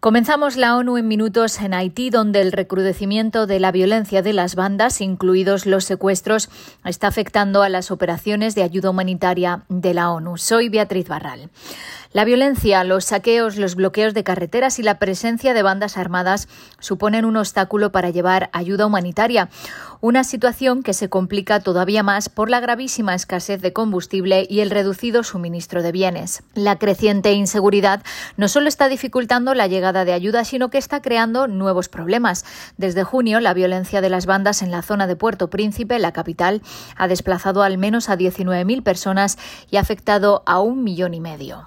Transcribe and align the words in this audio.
Comenzamos 0.00 0.56
la 0.56 0.76
ONU 0.76 0.96
en 0.96 1.08
minutos 1.08 1.58
en 1.58 1.74
Haití, 1.74 2.08
donde 2.10 2.40
el 2.40 2.52
recrudecimiento 2.52 3.48
de 3.48 3.58
la 3.58 3.72
violencia 3.72 4.22
de 4.22 4.32
las 4.32 4.54
bandas, 4.54 5.00
incluidos 5.00 5.66
los 5.66 5.86
secuestros, 5.86 6.50
está 6.84 7.08
afectando 7.08 7.64
a 7.64 7.68
las 7.68 7.90
operaciones 7.90 8.54
de 8.54 8.62
ayuda 8.62 8.90
humanitaria 8.90 9.64
de 9.68 9.94
la 9.94 10.12
ONU. 10.12 10.38
Soy 10.38 10.68
Beatriz 10.68 11.08
Barral. 11.08 11.50
La 12.12 12.24
violencia, 12.24 12.84
los 12.84 13.06
saqueos, 13.06 13.56
los 13.56 13.74
bloqueos 13.74 14.14
de 14.14 14.22
carreteras 14.22 14.78
y 14.78 14.84
la 14.84 15.00
presencia 15.00 15.52
de 15.52 15.64
bandas 15.64 15.98
armadas 15.98 16.46
suponen 16.78 17.24
un 17.24 17.36
obstáculo 17.36 17.90
para 17.90 18.10
llevar 18.10 18.50
ayuda 18.52 18.86
humanitaria, 18.86 19.48
una 20.00 20.24
situación 20.24 20.82
que 20.82 20.92
se 20.92 21.08
complica 21.08 21.60
todavía 21.60 22.02
más 22.02 22.28
por 22.28 22.50
la 22.50 22.60
gravísima 22.60 23.14
escasez 23.14 23.60
de 23.60 23.72
combustible 23.72 24.46
y 24.48 24.60
el 24.60 24.70
reducido 24.70 25.24
suministro 25.24 25.82
de 25.82 25.92
bienes. 25.92 26.42
La 26.54 26.78
creciente 26.78 27.32
inseguridad 27.32 28.02
no 28.36 28.48
solo 28.48 28.68
está 28.68 28.88
dificultando 28.88 29.54
la 29.54 29.66
llegada 29.66 30.04
de 30.04 30.12
ayuda, 30.12 30.44
sino 30.44 30.70
que 30.70 30.78
está 30.78 31.02
creando 31.02 31.48
nuevos 31.48 31.88
problemas. 31.88 32.44
Desde 32.76 33.02
junio, 33.04 33.40
la 33.40 33.54
violencia 33.54 34.00
de 34.00 34.10
las 34.10 34.26
bandas 34.26 34.62
en 34.62 34.70
la 34.70 34.82
zona 34.82 35.06
de 35.06 35.16
Puerto 35.16 35.50
Príncipe, 35.50 35.98
la 35.98 36.12
capital, 36.12 36.62
ha 36.96 37.08
desplazado 37.08 37.62
al 37.62 37.78
menos 37.78 38.08
a 38.08 38.16
19.000 38.16 38.82
personas 38.82 39.38
y 39.70 39.76
ha 39.76 39.80
afectado 39.80 40.42
a 40.46 40.60
un 40.60 40.84
millón 40.84 41.14
y 41.14 41.20
medio. 41.20 41.66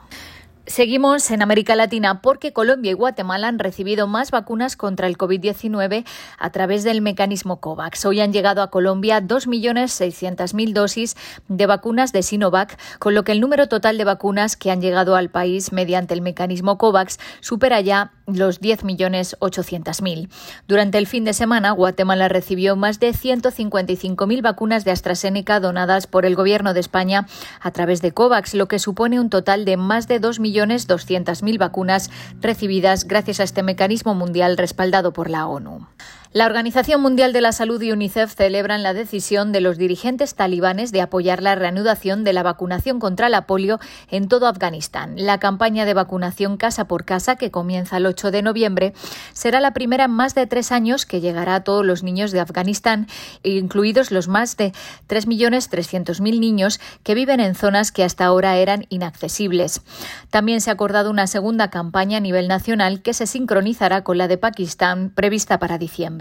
Seguimos 0.71 1.29
en 1.31 1.41
América 1.41 1.75
Latina 1.75 2.21
porque 2.21 2.53
Colombia 2.53 2.91
y 2.91 2.93
Guatemala 2.93 3.49
han 3.49 3.59
recibido 3.59 4.07
más 4.07 4.31
vacunas 4.31 4.77
contra 4.77 5.07
el 5.07 5.17
COVID-19 5.17 6.05
a 6.39 6.49
través 6.51 6.85
del 6.85 7.01
mecanismo 7.01 7.59
COVAX. 7.59 8.05
Hoy 8.05 8.21
han 8.21 8.31
llegado 8.31 8.61
a 8.61 8.69
Colombia 8.69 9.21
2.600.000 9.21 10.71
dosis 10.71 11.17
de 11.49 11.65
vacunas 11.65 12.13
de 12.13 12.23
Sinovac, 12.23 12.79
con 12.99 13.15
lo 13.15 13.25
que 13.25 13.33
el 13.33 13.41
número 13.41 13.67
total 13.67 13.97
de 13.97 14.05
vacunas 14.05 14.55
que 14.55 14.71
han 14.71 14.79
llegado 14.79 15.17
al 15.17 15.29
país 15.29 15.73
mediante 15.73 16.13
el 16.13 16.21
mecanismo 16.21 16.77
COVAX 16.77 17.19
supera 17.41 17.81
ya 17.81 18.13
los 18.27 18.61
10.800.000. 18.61 20.29
Durante 20.69 20.97
el 20.97 21.07
fin 21.07 21.25
de 21.25 21.33
semana, 21.33 21.71
Guatemala 21.71 22.29
recibió 22.29 22.77
más 22.77 23.01
de 23.01 23.11
155.000 23.11 24.41
vacunas 24.41 24.85
de 24.85 24.91
AstraZeneca 24.91 25.59
donadas 25.59 26.07
por 26.07 26.25
el 26.25 26.35
Gobierno 26.35 26.73
de 26.73 26.79
España 26.79 27.27
a 27.59 27.71
través 27.71 28.01
de 28.01 28.13
COVAX, 28.13 28.53
lo 28.53 28.69
que 28.69 28.79
supone 28.79 29.19
un 29.19 29.29
total 29.29 29.65
de 29.65 29.75
más 29.75 30.07
de 30.07 30.19
2.200.000 30.65 31.57
vacunas 31.57 32.09
recibidas 32.39 33.05
gracias 33.05 33.39
a 33.39 33.43
este 33.43 33.63
mecanismo 33.63 34.13
mundial 34.15 34.57
respaldado 34.57 35.13
por 35.13 35.29
la 35.29 35.47
ONU. 35.47 35.87
La 36.33 36.45
Organización 36.45 37.01
Mundial 37.01 37.33
de 37.33 37.41
la 37.41 37.51
Salud 37.51 37.81
y 37.81 37.91
UNICEF 37.91 38.33
celebran 38.33 38.83
la 38.83 38.93
decisión 38.93 39.51
de 39.51 39.59
los 39.59 39.77
dirigentes 39.77 40.33
talibanes 40.33 40.93
de 40.93 41.01
apoyar 41.01 41.43
la 41.43 41.55
reanudación 41.55 42.23
de 42.23 42.31
la 42.31 42.41
vacunación 42.41 43.01
contra 43.01 43.27
la 43.27 43.45
polio 43.45 43.81
en 44.09 44.29
todo 44.29 44.47
Afganistán. 44.47 45.15
La 45.17 45.39
campaña 45.39 45.83
de 45.83 45.93
vacunación 45.93 46.55
casa 46.55 46.85
por 46.85 47.03
casa, 47.03 47.35
que 47.35 47.51
comienza 47.51 47.97
el 47.97 48.05
8 48.05 48.31
de 48.31 48.43
noviembre, 48.43 48.93
será 49.33 49.59
la 49.59 49.73
primera 49.73 50.05
en 50.05 50.11
más 50.11 50.33
de 50.33 50.47
tres 50.47 50.71
años 50.71 51.05
que 51.05 51.19
llegará 51.19 51.55
a 51.55 51.63
todos 51.65 51.85
los 51.85 52.01
niños 52.01 52.31
de 52.31 52.39
Afganistán, 52.39 53.07
incluidos 53.43 54.09
los 54.09 54.29
más 54.29 54.55
de 54.55 54.71
3.300.000 55.09 56.39
niños 56.39 56.79
que 57.03 57.13
viven 57.13 57.41
en 57.41 57.55
zonas 57.55 57.91
que 57.91 58.05
hasta 58.05 58.23
ahora 58.23 58.55
eran 58.55 58.85
inaccesibles. 58.87 59.81
También 60.29 60.61
se 60.61 60.69
ha 60.69 60.73
acordado 60.75 61.11
una 61.11 61.27
segunda 61.27 61.69
campaña 61.69 62.19
a 62.19 62.21
nivel 62.21 62.47
nacional 62.47 63.01
que 63.01 63.13
se 63.13 63.27
sincronizará 63.27 64.05
con 64.05 64.17
la 64.17 64.29
de 64.29 64.37
Pakistán 64.37 65.11
prevista 65.13 65.59
para 65.59 65.77
diciembre. 65.77 66.20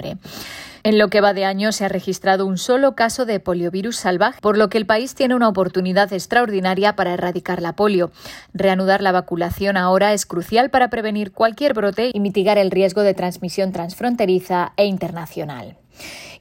En 0.82 0.98
lo 0.98 1.08
que 1.08 1.20
va 1.20 1.34
de 1.34 1.44
año 1.44 1.72
se 1.72 1.84
ha 1.84 1.88
registrado 1.88 2.46
un 2.46 2.56
solo 2.56 2.94
caso 2.94 3.26
de 3.26 3.38
poliovirus 3.38 3.96
salvaje, 3.96 4.40
por 4.40 4.56
lo 4.56 4.70
que 4.70 4.78
el 4.78 4.86
país 4.86 5.14
tiene 5.14 5.34
una 5.34 5.48
oportunidad 5.48 6.10
extraordinaria 6.12 6.96
para 6.96 7.12
erradicar 7.12 7.60
la 7.60 7.74
polio. 7.74 8.10
Reanudar 8.54 9.02
la 9.02 9.12
vacunación 9.12 9.76
ahora 9.76 10.14
es 10.14 10.24
crucial 10.24 10.70
para 10.70 10.88
prevenir 10.88 11.32
cualquier 11.32 11.74
brote 11.74 12.10
y 12.14 12.20
mitigar 12.20 12.56
el 12.56 12.70
riesgo 12.70 13.02
de 13.02 13.14
transmisión 13.14 13.72
transfronteriza 13.72 14.72
e 14.76 14.86
internacional. 14.86 15.76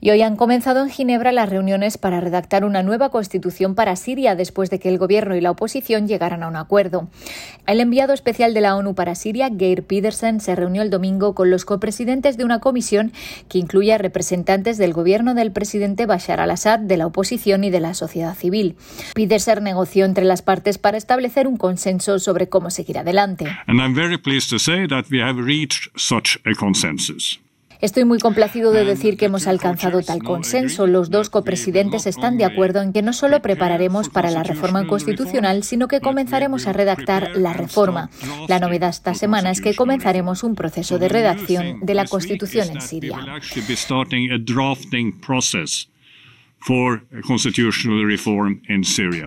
Y 0.02 0.12
hoy 0.12 0.22
han 0.22 0.38
comenzado 0.38 0.82
en 0.82 0.90
Ginebra 0.90 1.34
las 1.34 1.50
reuniones 1.50 1.98
para 1.98 2.22
redactar 2.22 2.64
una 2.64 2.84
nueva 2.84 3.10
constitución 3.10 3.76
para 3.76 3.98
Siria 3.98 4.36
después 4.36 4.70
de 4.70 4.80
que 4.80 4.88
el 4.88 4.98
gobierno 4.98 5.36
y 5.36 5.42
la 5.42 5.52
oposición 5.52 6.08
llegaran 6.08 6.44
a 6.44 6.48
un 6.48 6.56
acuerdo. 6.56 7.10
El 7.70 7.82
enviado 7.82 8.14
especial 8.14 8.56
de 8.56 8.62
la 8.62 8.76
ONU 8.76 8.96
para 8.96 9.14
Siria, 9.14 9.48
Geir 9.56 9.84
Pedersen, 9.84 10.40
se 10.40 10.56
reunió 10.56 10.82
el 10.82 10.90
domingo 10.90 11.36
con 11.36 11.52
los 11.52 11.66
copresidentes 11.66 12.36
de 12.36 12.44
una 12.44 12.60
comisión 12.60 13.12
que 13.48 13.60
incluye 13.60 13.94
a 13.94 14.00
representantes 14.00 14.80
del 14.80 14.92
gobierno 14.92 15.36
del 15.36 15.52
presidente 15.52 16.08
Bashar 16.08 16.40
al-Assad, 16.40 16.80
de 16.80 16.98
la 16.98 17.06
oposición 17.06 17.64
y 17.64 17.70
de 17.70 17.80
la 17.80 17.94
sociedad 17.94 18.36
civil. 18.36 18.76
Pedersen 19.14 19.64
negoció 19.64 20.06
entre 20.06 20.26
las 20.26 20.42
partes 20.42 20.80
para 20.80 20.98
establecer 20.98 21.48
un 21.48 21.58
consenso 21.58 22.18
sobre 22.18 22.50
cómo 22.50 22.72
seguir 22.72 22.98
adelante. 22.98 23.46
Estoy 27.82 28.04
muy 28.04 28.20
complacido 28.20 28.72
de 28.72 28.84
decir 28.84 29.16
que 29.16 29.26
hemos 29.26 29.48
alcanzado 29.48 30.02
tal 30.02 30.22
consenso. 30.22 30.86
Los 30.86 31.10
dos 31.10 31.30
copresidentes 31.30 32.08
están 32.08 32.38
de 32.38 32.44
acuerdo 32.44 32.82
en 32.82 32.92
que 32.92 33.02
no 33.02 33.14
solo 33.14 33.42
prepararemos 33.42 34.10
para 34.10 34.32
la 34.32 34.44
reforma 34.44 34.86
constitucional, 34.86 35.64
sino 35.64 35.88
que 35.88 36.02
comenzaremos 36.02 36.68
a 36.68 36.74
redactar 36.74 37.32
la 37.36 37.54
reforma. 37.54 38.10
La 38.50 38.60
novedad 38.60 38.90
esta 38.90 39.14
semana 39.14 39.52
es 39.52 39.62
que 39.62 39.76
comenzaremos 39.76 40.44
un 40.44 40.56
proceso 40.56 41.00
de 41.00 41.08
redacción 41.08 41.80
de 41.82 41.94
la 41.94 42.06
Constitución 42.06 42.70
en 42.70 42.82
Siria. 42.82 43.18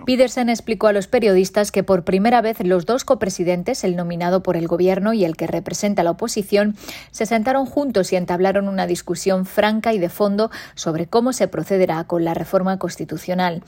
Peterson 0.04 0.50
explicó 0.50 0.88
a 0.88 0.92
los 0.92 1.06
periodistas 1.06 1.72
que 1.72 1.82
por 1.82 2.04
primera 2.04 2.42
vez 2.42 2.60
los 2.64 2.84
dos 2.84 3.04
copresidentes, 3.04 3.84
el 3.84 3.96
nominado 3.96 4.42
por 4.42 4.56
el 4.56 4.68
gobierno 4.68 5.12
y 5.14 5.24
el 5.24 5.36
que 5.36 5.46
representa 5.46 6.02
la 6.02 6.10
oposición, 6.10 6.76
se 7.10 7.24
sentaron 7.26 7.64
juntos 7.64 8.12
y 8.12 8.16
entablaron 8.16 8.68
una 8.68 8.86
discusión 8.86 9.46
franca 9.46 9.94
y 9.94 9.98
de 9.98 10.10
fondo 10.10 10.50
sobre 10.74 11.06
cómo 11.06 11.32
se 11.32 11.48
procederá 11.48 12.04
con 12.04 12.24
la 12.24 12.34
reforma 12.34 12.78
constitucional. 12.78 13.62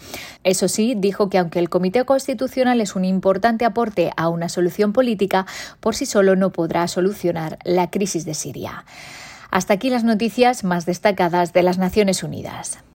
Eso 0.45 0.69
sí, 0.69 0.95
dijo 0.97 1.31
que 1.31 1.39
aunque 1.39 1.59
el 1.59 1.71
Comité 1.71 2.05
Constitucional 2.05 2.81
es 2.81 2.95
un 2.95 3.05
importante 3.05 3.65
aporte 3.65 4.11
a 4.17 4.29
una 4.29 4.49
solución 4.49 4.93
política, 4.93 5.47
por 5.81 5.95
sí 5.95 6.07
solo 6.07 6.37
no 6.37 6.51
podrá 6.51 6.87
solucionar 6.87 7.59
la 7.65 7.91
crisis 7.91 8.25
de 8.27 8.35
Siria. 8.35 8.85
Hasta 9.51 9.75
aquí 9.75 9.89
las 9.89 10.05
noticias 10.05 10.65
más 10.65 10.85
destacadas 10.85 11.53
de 11.53 11.63
las 11.63 11.79
Naciones 11.79 12.23
Unidas. 12.23 12.85